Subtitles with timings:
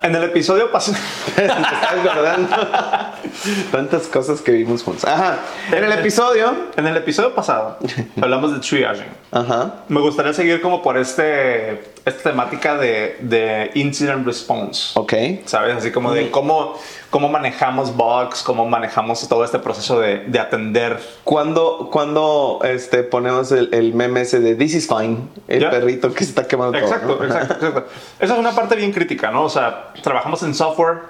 [0.00, 0.96] En el episodio pasado.
[3.72, 5.04] Tantas cosas que vimos juntos.
[5.04, 5.38] Ajá.
[5.72, 6.52] En el episodio.
[6.76, 7.78] En el episodio pasado
[8.20, 9.06] hablamos de triaging.
[9.30, 9.84] Ajá.
[9.88, 11.72] Me gustaría seguir como por este,
[12.04, 14.98] esta temática de, de incident response.
[14.98, 15.12] Ok.
[15.44, 15.76] ¿Sabes?
[15.76, 16.78] Así como de cómo,
[17.10, 20.98] cómo manejamos bugs, cómo manejamos todo este proceso de, de atender.
[21.24, 25.70] Cuando, cuando este, ponemos el, el meme ese de This is fine, el Ya.
[25.70, 27.18] perrito que se está quemando Exacto, todo.
[27.18, 27.24] ¿no?
[27.26, 27.90] exacto, exacto.
[28.18, 29.44] Esa es una parte bien crítica, ¿no?
[29.44, 31.00] O sea, trabajamos en software,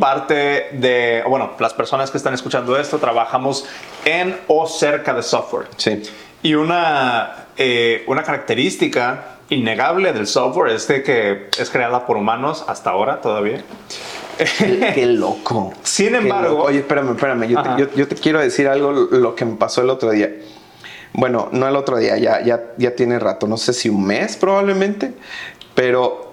[0.00, 3.64] parte de, bueno, las personas que están escuchando esto, trabajamos
[4.04, 5.66] en o cerca de software.
[5.76, 6.00] Sí.
[6.44, 12.64] Y una, eh, una característica innegable del software es de que es creada por humanos
[12.68, 13.64] hasta ahora todavía.
[14.38, 15.72] Qué, qué loco.
[15.82, 16.62] Sin embargo- loco.
[16.64, 17.48] Oye, espérame, espérame.
[17.48, 20.30] Yo te, yo te quiero decir algo, lo que me pasó el otro día.
[21.14, 24.36] Bueno, no el otro día, ya, ya, ya tiene rato, no sé si un mes
[24.36, 25.14] probablemente,
[25.74, 26.25] pero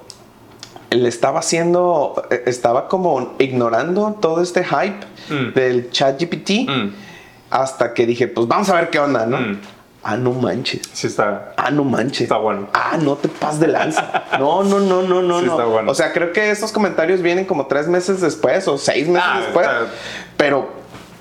[0.96, 5.54] le estaba haciendo, eh, estaba como ignorando todo este hype Mm.
[5.54, 6.94] del chat GPT Mm,
[7.50, 9.38] hasta que dije, pues vamos a ver qué onda, ¿no?
[9.40, 9.60] Mm.
[10.06, 10.82] Ah, no manches.
[10.92, 11.54] sí está.
[11.56, 12.24] Ah, no manches.
[12.24, 12.68] Está bueno.
[12.74, 14.24] Ah, no te pases de lanza.
[14.40, 15.52] No, no, no, no, no, Sí no.
[15.54, 15.92] está bueno.
[15.92, 19.40] O sea, creo que estos comentarios vienen como tres meses después o seis meses Ah,
[19.42, 19.66] después.
[19.66, 19.88] está-
[20.36, 20.68] Pero,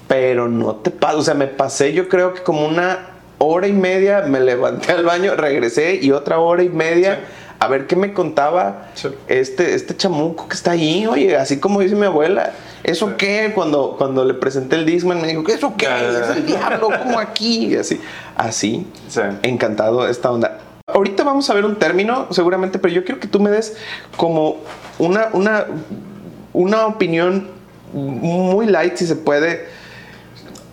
[0.09, 1.19] pero no te pases.
[1.21, 5.05] O sea, me pasé yo creo que como una hora y media, me levanté al
[5.05, 7.15] baño, regresé y otra hora y media.
[7.17, 7.21] Sí.
[7.63, 9.09] A ver qué me contaba Sí.
[9.29, 12.53] este, este chamuco que está ahí, oye, así como dice mi abuela.
[12.83, 13.15] ¿Eso Sí.
[13.19, 13.53] qué?
[13.55, 15.85] Cuando, cuando le presenté el Discman me dijo, ¿qué eso qué?
[15.87, 16.01] Ya.
[16.33, 17.67] Es el diablo, como aquí.
[17.67, 18.01] Y así,
[18.37, 19.21] así Sí.
[19.45, 20.59] encantado esta onda.
[20.89, 23.77] Ahorita vamos a ver un término, seguramente, pero yo quiero que tú me des
[24.17, 24.57] como
[24.99, 25.67] una, una,
[26.53, 27.47] una opinión
[27.93, 29.69] muy light, si se puede.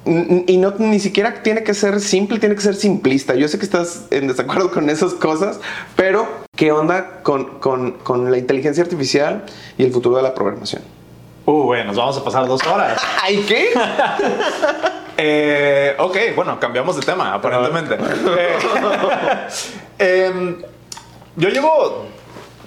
[0.05, 3.35] Y no, ni siquiera tiene que ser simple, tiene que ser simplista.
[3.35, 5.59] Yo sé que estás en desacuerdo con esas cosas,
[5.95, 6.27] pero
[6.59, 9.45] ¿qué onda con, con- con la inteligencia artificial
[9.77, 10.81] y el futuro de la programación?
[11.45, 13.01] Uh, bueno, nos vamos a pasar dos horas.
[13.23, 13.69] ¿Ay qué?
[15.21, 17.97] Eh, ok, bueno, cambiamos de tema, aparentemente.
[20.01, 20.55] Eh, em,
[21.35, 22.05] yo llevo.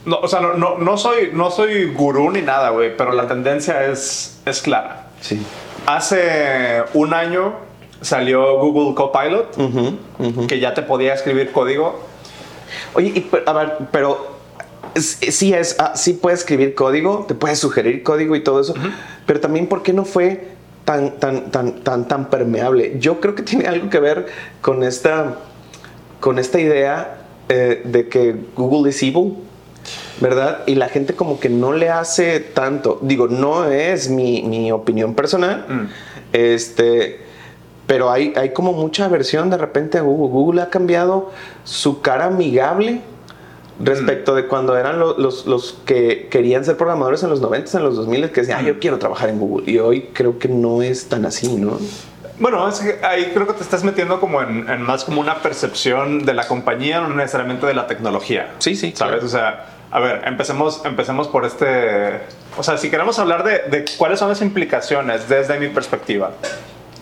[0.04, 3.26] No, o sea, no, no, no soy, no soy gurú ni nada, güey, pero la
[3.26, 5.06] tendencia es, es clara.
[5.22, 5.40] Sí.
[5.86, 7.54] Hace un año
[8.02, 10.46] salió Google Copilot, ujú.
[10.46, 12.00] que ya te podía escribir código.
[12.94, 14.36] Oye, y, a ver, pero
[14.94, 18.74] es- sí es, ah, sí puedes escribir código, te puedes sugerir código y todo eso,
[19.26, 20.48] pero también ¿por qué no fue
[20.84, 22.96] tan, tan, tan, tan, tan permeable?
[22.98, 24.26] Yo creo que tiene algo que ver
[24.60, 25.36] con esta,
[26.20, 27.18] con esta idea
[27.48, 29.34] eh, de que Google es evil.
[30.20, 30.60] ¿Verdad?
[30.66, 33.00] Y la gente como que no le hace tanto.
[33.02, 35.66] Digo, no es mi, mi opinión personal.
[35.68, 35.86] Mm.
[36.32, 37.21] Este,
[37.86, 40.32] pero hay, hay como mucha aversión de repente a Google.
[40.32, 41.30] Google ha cambiado
[41.64, 43.00] su cara amigable
[43.80, 47.84] respecto de cuando eran lo- los, los que querían ser programadores en los 90, en
[47.84, 49.70] los 2000, que decían, ah, yo quiero trabajar en Google.
[49.70, 51.78] Y hoy creo que no es tan así, ¿no?
[52.38, 55.42] Bueno, es que ahí creo que te estás metiendo como en, en más como una
[55.42, 58.50] percepción de la compañía, no necesariamente de la tecnología.
[58.58, 59.12] Sí, sí, ¿Sabes?
[59.20, 59.26] claro.
[59.26, 62.20] O sea, a ver, empecemos, empecemos por este...
[62.56, 66.32] O sea, si queremos hablar de, de cuáles son las implicaciones desde mi perspectiva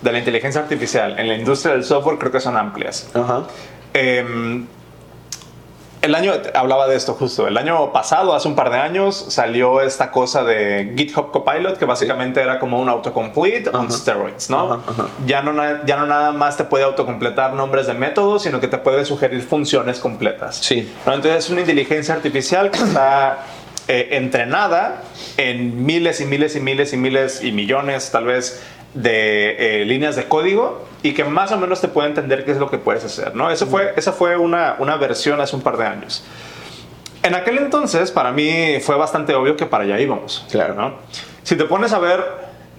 [0.02, 3.10] de la inteligencia artificial en la industria del software, creo que son amplias.
[3.14, 3.42] Ajá.
[3.94, 4.64] Eh,
[6.02, 9.82] el año, hablaba de esto justo, el año pasado, hace un par de años, salió
[9.82, 14.72] esta cosa de GitHub Copilot, que básicamente era como un autocomplete on steroids, ¿no?
[14.72, 15.08] Ajá, ajá.
[15.26, 15.52] Ya ¿no?
[15.84, 19.42] Ya no nada más te puede autocompletar nombres de métodos, sino que te puede sugerir
[19.42, 20.56] funciones completas.
[20.56, 20.90] Sí.
[21.04, 21.12] ¿no?
[21.12, 23.44] Entonces es una inteligencia artificial que está
[23.86, 25.02] eh, entrenada
[25.36, 28.62] en miles y miles y miles y miles y millones tal vez
[28.94, 32.58] de eh, líneas de código y que más o menos te puede entender qué es
[32.58, 33.34] lo que puedes hacer.
[33.34, 33.50] ¿no?
[33.50, 36.24] Eso fue, esa fue una, una versión hace un par de años.
[37.22, 40.46] En aquel entonces, para mí fue bastante obvio que para allá íbamos.
[40.50, 40.74] Claro.
[40.74, 40.94] ¿no?
[41.42, 42.24] Si te pones a ver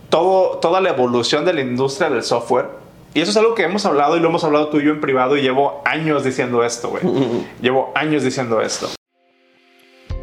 [0.10, 2.66] todo, toda la evolución de la industria del software,
[3.14, 5.02] y eso es algo que hemos hablado y lo hemos hablado tú y yo en
[5.02, 7.04] privado, y llevo años diciendo esto, güey.
[7.62, 8.90] llevo años diciendo esto.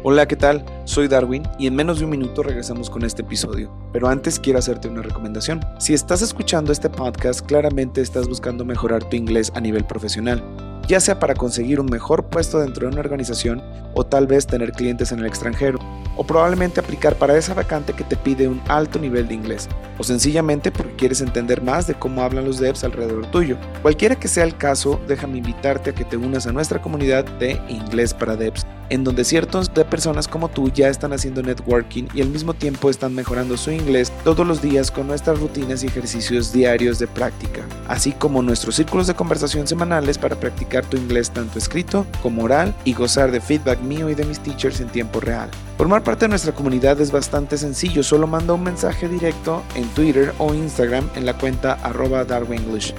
[0.01, 0.63] Hola, ¿qué tal?
[0.85, 3.69] Soy Darwin y en menos de un minuto regresamos con este episodio.
[3.91, 5.59] Pero antes quiero hacerte una recomendación.
[5.77, 10.41] Si estás escuchando este podcast, claramente estás buscando mejorar tu inglés a nivel profesional,
[10.87, 13.61] ya sea para conseguir un mejor puesto dentro de una organización
[13.93, 15.79] o tal vez tener clientes en el extranjero,
[16.19, 20.03] o probablemente aplicar para esa vacante que te pide un alto nivel de inglés, o
[20.03, 23.55] sencillamente porque quieres entender más de cómo hablan los devs alrededor tuyo.
[23.81, 27.61] Cualquiera que sea el caso, déjame invitarte a que te unas a nuestra comunidad de
[27.69, 32.21] Inglés para Devs en donde ciertos de personas como tú ya están haciendo networking y
[32.21, 36.51] al mismo tiempo están mejorando su inglés todos los días con nuestras rutinas y ejercicios
[36.51, 41.59] diarios de práctica, así como nuestros círculos de conversación semanales para practicar tu inglés tanto
[41.59, 45.49] escrito como oral y gozar de feedback mío y de mis teachers en tiempo real.
[45.79, 50.33] Formar parte de nuestra comunidad es bastante sencillo, solo manda un mensaje directo en Twitter
[50.37, 52.27] o Instagram en la cuenta arroba.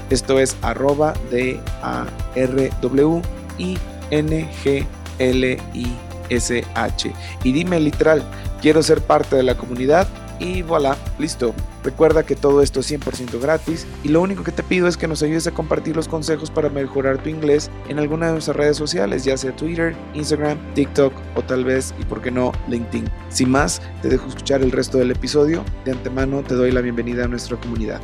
[0.08, 2.06] Esto es arroba D A
[2.36, 3.20] R W
[3.58, 3.76] I
[4.10, 4.86] N G
[5.18, 5.86] L I
[6.30, 7.12] S H.
[7.44, 8.22] Y dime literal,
[8.62, 10.08] quiero ser parte de la comunidad
[10.40, 11.54] y voilà, listo.
[11.84, 15.06] Recuerda que todo esto es 100% gratis y lo único que te pido es que
[15.06, 18.76] nos ayudes a compartir los consejos para mejorar tu inglés en alguna de nuestras redes
[18.76, 23.08] sociales, ya sea Twitter, Instagram, TikTok o tal vez, y por qué no, LinkedIn.
[23.28, 25.64] Sin más, te dejo escuchar el resto del episodio.
[25.84, 28.00] De antemano te doy la bienvenida a nuestra comunidad.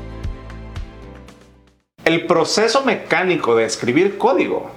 [2.05, 4.71] El proceso mecánico de escribir código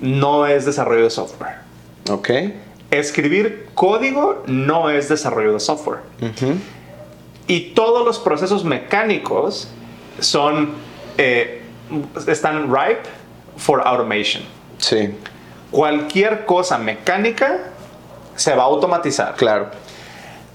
[0.00, 1.54] no es desarrollo de software.
[2.10, 2.30] Ok.
[2.98, 6.00] Escribir código no es desarrollo de software.
[7.46, 9.68] Y todos los procesos mecánicos
[10.20, 10.70] son,
[11.18, 11.62] eh,
[12.26, 13.02] están ripe
[13.56, 14.42] for automation.
[14.78, 15.14] Sí,
[15.70, 17.58] Cualquier cosa mecánica
[18.36, 19.34] se va a automatizar.
[19.36, 19.70] claro.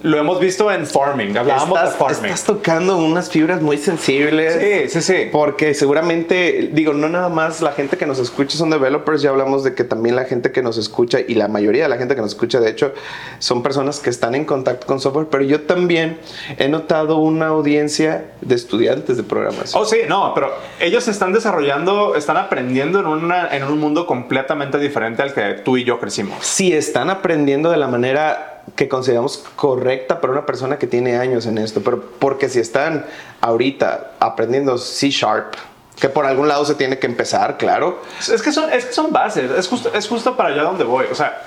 [0.01, 1.37] Lo hemos visto en farming.
[1.37, 2.25] Hablábamos Estás, de farming.
[2.31, 4.89] estás tocando unas fibras muy sensibles.
[4.89, 5.29] Sí, sí, sí.
[5.31, 9.63] Porque seguramente, digo, no nada más la gente que nos escucha son developers, ya hablamos
[9.63, 12.21] de que también la gente que nos escucha y la mayoría de la gente que
[12.21, 12.93] nos escucha, de hecho,
[13.39, 16.17] son personas que están en contacto con software, pero yo también
[16.57, 19.81] he notado una audiencia de estudiantes de programación.
[19.81, 24.77] Oh, sí, no, pero ellos están desarrollando, están aprendiendo en, una, en un mundo completamente
[24.77, 26.37] diferente al que tú y yo crecimos.
[26.45, 31.45] Si están aprendiendo de la manera que consideramos correcta para una persona que tiene años
[31.45, 33.05] en esto, pero porque si están
[33.41, 35.55] ahorita aprendiendo C Sharp,
[35.99, 38.01] que por algún lado se tiene que empezar, claro.
[38.19, 41.05] Es que son, es que son bases, es justo, es justo para allá donde voy.
[41.11, 41.41] O sea,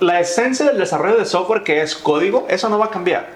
[0.00, 3.34] la esencia del desarrollo de software que es código, eso no va a cambiar.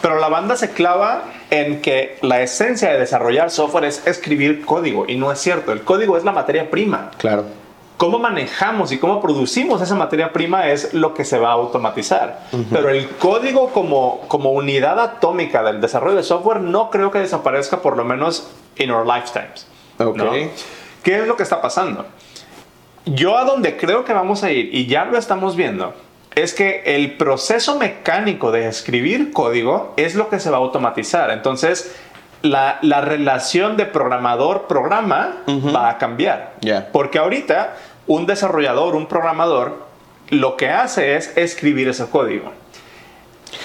[0.00, 5.04] Pero la banda se clava en que la esencia de desarrollar software es escribir código
[5.06, 5.72] y no es cierto.
[5.72, 7.10] El código es la materia prima.
[7.18, 7.44] Claro.
[8.00, 12.46] Cómo manejamos y cómo producimos esa materia prima es lo que se va a automatizar.
[12.72, 17.82] Pero el código como, como unidad atómica del desarrollo de software no creo que desaparezca
[17.82, 19.66] por lo menos in our lifetimes.
[19.98, 20.16] Ok.
[20.16, 20.32] ¿no?
[21.02, 22.06] ¿Qué es lo que está pasando?
[23.04, 25.92] Yo a donde creo que vamos a ir, y ya lo estamos viendo,
[26.34, 31.30] es que el proceso mecánico de escribir código es lo que se va a automatizar.
[31.30, 31.94] Entonces,
[32.42, 35.42] la, la relación de programador-programa
[35.74, 36.54] va a cambiar.
[36.60, 36.88] Ya.
[36.90, 37.76] Porque ahorita,
[38.06, 39.84] un desarrollador, un programador,
[40.30, 42.52] lo que hace es escribir ese código.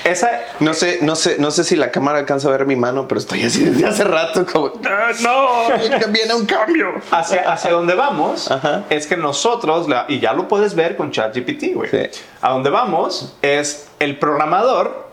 [0.03, 3.07] Esa, No sé, no sé, no sé si la cámara alcanza a ver mi mano,
[3.07, 6.93] pero estoy así desde hace rato como "Ah, no, viene un cambio.
[7.11, 8.83] hacia, hacia donde vamos Ajá.
[8.89, 11.89] es que nosotros, la- y ya lo puedes ver con ChatGPT, güey.
[11.91, 12.21] Sí.
[12.41, 15.05] A donde vamos es el programador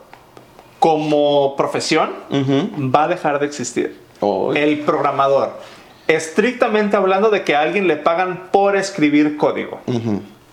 [0.79, 2.11] como profesión
[2.95, 4.01] va a dejar de existir.
[4.21, 4.53] Oh.
[4.55, 5.53] El programador.
[6.13, 9.81] Estrictamente hablando de que a alguien le pagan por escribir código.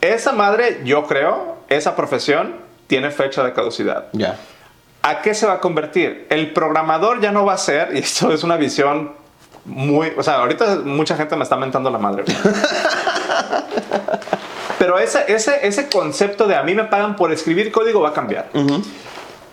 [0.01, 2.55] Esa madre, yo creo, esa profesión
[2.87, 4.07] tiene fecha de caducidad.
[4.13, 4.37] Ya.
[5.01, 6.27] ¿A qué se va a convertir?
[6.29, 9.13] El programador ya no va a ser, y esto es una visión
[9.65, 12.23] muy, o sea, ahorita mucha gente me está mentando la madre.
[14.79, 18.13] Pero ese, ese, ese concepto de a mí me pagan por escribir código va a
[18.13, 18.49] cambiar.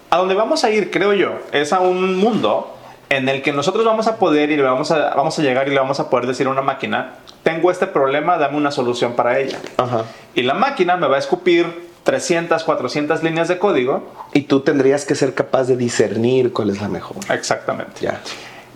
[0.08, 2.75] A donde vamos a ir, creo yo, es a un mundo
[3.08, 5.70] en el que nosotros vamos a poder y le vamos a, vamos a llegar y
[5.70, 9.38] le vamos a poder decir a una máquina, tengo este problema, dame una solución para
[9.38, 9.58] ella.
[9.77, 10.05] Ajá.
[10.34, 14.13] Y la máquina me va a escupir 300, 400 líneas de código.
[14.32, 17.17] Y tú tendrías que ser capaz de discernir cuál es la mejor.
[17.31, 18.01] Exactamente.
[18.01, 18.20] Ya.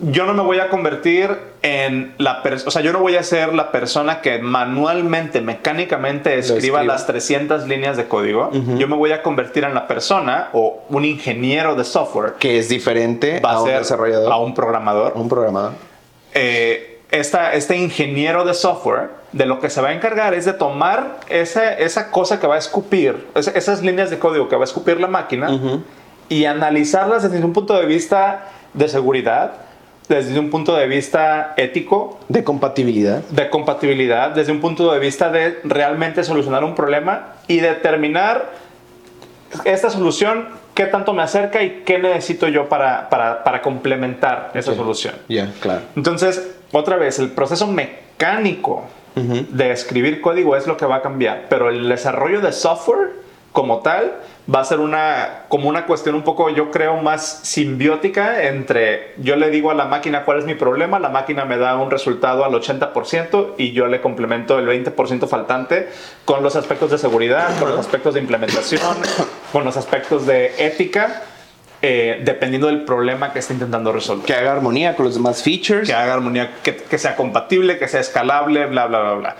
[0.01, 1.29] Yo no me voy a convertir
[1.61, 6.37] en la persona, o sea, yo no voy a ser la persona que manualmente, mecánicamente
[6.39, 8.49] escriba las 300 líneas de código.
[8.77, 12.67] Yo me voy a convertir en la persona o un ingeniero de software Que es
[12.69, 15.13] diferente va a a un ser desarrollador, a un programador.
[15.15, 15.73] un programador.
[16.33, 20.53] Eh, esta- este ingeniero de software de lo que se va a encargar es de
[20.53, 24.61] tomar esa, esa cosa que va a escupir, esa- esas líneas de código que va
[24.63, 25.59] a escupir la máquina
[26.29, 29.51] y analizarlas desde un punto de vista de seguridad,
[30.11, 33.23] desde un punto de vista ético, De compatibilidad.
[33.29, 38.51] de compatibilidad, desde un punto de vista de realmente solucionar un problema y determinar
[39.63, 44.75] esta solución, qué tanto me acerca y qué necesito yo para, para, para complementar esa
[44.75, 45.15] solución.
[45.29, 45.81] Ya, claro.
[45.95, 48.83] Entonces, otra vez, el proceso mecánico
[49.15, 53.11] de escribir código es lo que va a cambiar, pero el desarrollo de software
[53.53, 54.13] como tal
[54.53, 59.35] va a ser una como una cuestión un poco yo creo más simbiótica entre yo
[59.35, 62.43] le digo a la máquina cuál es mi problema, la máquina me da un resultado
[62.43, 65.89] al 80% y yo le complemento el 20% faltante
[66.25, 68.81] con los aspectos de seguridad, con los aspectos de implementación,
[69.51, 71.23] con los aspectos de ética,
[71.81, 75.87] eh, dependiendo del problema que esté intentando resolver Que haga armonía con los demás features.
[75.87, 79.35] que haga armonía, que, que sea compatible, que sea escalable, bla, bla, bla, bla.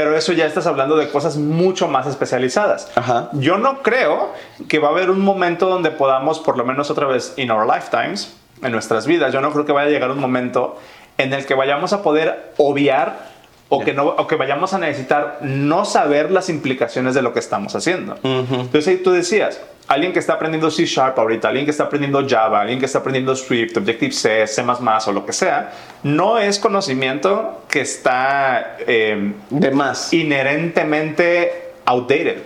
[0.00, 2.90] Pero eso ya estás hablando de cosas mucho más especializadas.
[2.94, 3.28] Ajá.
[3.34, 4.32] Yo no creo
[4.66, 7.66] que va a haber un momento donde podamos, por lo menos otra vez, in our
[7.66, 10.78] lifetimes, en nuestras vidas, yo no creo que vaya a llegar un momento
[11.18, 13.29] en el que vayamos a poder obviar
[13.72, 17.38] o que, no, o que vayamos a necesitar no saber las implicaciones de lo que
[17.38, 18.18] estamos haciendo.
[18.22, 22.26] Entonces ahí tú decías, alguien que está aprendiendo C Sharp ahorita, alguien que está aprendiendo
[22.28, 24.62] Java, alguien que está aprendiendo Swift, Objective-C, C++
[25.06, 25.72] o lo que sea,
[26.02, 30.12] no es conocimiento que está eh, De más.
[30.12, 32.42] inherentemente outdated.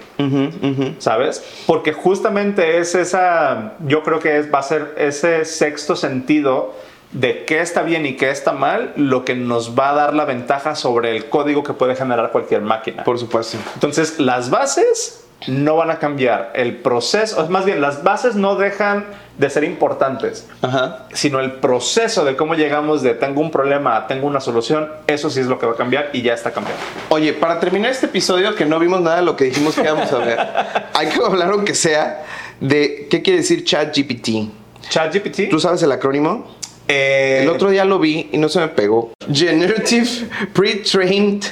[0.99, 1.43] ¿Sabes?
[1.67, 6.75] Porque justamente es esa, yo creo que es, va a ser ese sexto sentido
[7.15, 10.25] de qué está bien y qué está mal, lo que nos va a dar la
[10.25, 13.05] ventaja sobre el código que puede generar cualquier máquina.
[13.05, 13.57] Por supuesto.
[13.75, 16.53] Entonces, las bases no van a cambiar.
[16.55, 19.07] El proceso, es más bien, las bases no dejan
[19.39, 21.07] de ser importantes, Ajá.
[21.13, 25.29] sino el proceso de cómo llegamos de tengo un problema a tengo una solución, eso
[25.29, 26.83] sí es lo que va a cambiar y ya está cambiando.
[27.09, 30.11] Oye, para terminar este episodio que no vimos nada de lo que dijimos que íbamos
[30.13, 30.39] a ver,
[30.95, 32.25] hay que hablar aunque sea
[32.61, 34.51] de qué quiere decir ChatGPT.
[34.89, 35.51] ChatGPT.
[35.51, 36.47] ¿Tú sabes el acrónimo?
[36.89, 39.13] Eh, El otro día lo vi y no se me pegó.
[39.33, 40.09] Generative
[40.53, 41.45] Pre-Trained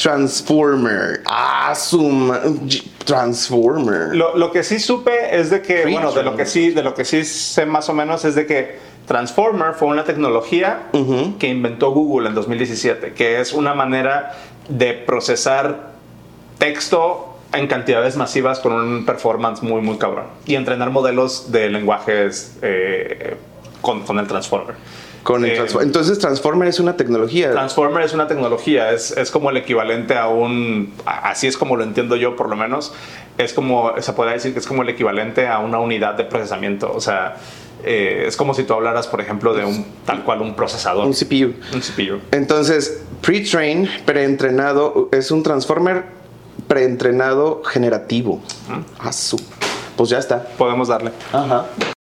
[0.00, 1.22] Transformer.
[1.26, 1.74] Ah,
[3.04, 4.14] Transformer.
[4.14, 6.94] Lo, lo que sí supe es de que, bueno, de lo que sí, de lo
[6.94, 8.78] que sí sé más o menos es de que
[9.08, 10.82] Transformer fue una tecnología
[11.38, 14.36] que inventó Google en 2017, que es una manera
[14.68, 15.92] de procesar
[16.58, 22.58] texto en cantidades masivas con un performance muy, muy cabrón y entrenar modelos de lenguajes
[22.60, 23.36] eh,
[23.92, 24.74] con, con el Transformer.
[25.22, 27.50] Con el Eh, Entonces, Transformer es una tecnología.
[27.50, 31.76] Transformer es una tecnología, es, es como el equivalente a un, a- así es como
[31.76, 32.92] lo entiendo yo por lo menos,
[33.36, 36.90] es como, se puede decir que es como el equivalente a una unidad de procesamiento,
[36.94, 37.36] o sea,
[37.84, 41.12] eh, es como si tú hablaras, por ejemplo, de un tal cual un procesador, un
[41.12, 41.54] CPU.
[41.74, 42.20] un CPU.
[42.32, 46.04] Entonces, pre-train, preentrenado, es un Transformer
[46.66, 48.40] preentrenado generativo.
[49.00, 49.40] Ah, su-
[49.96, 50.42] Pues ya está.
[50.56, 51.10] Podemos darle.
[51.32, 51.66] Ajá.